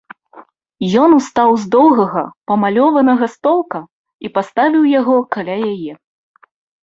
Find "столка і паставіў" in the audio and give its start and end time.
3.35-4.83